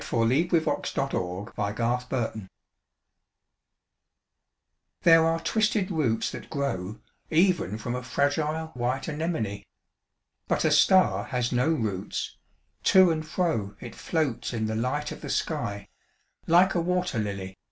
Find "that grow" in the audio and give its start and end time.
6.31-6.97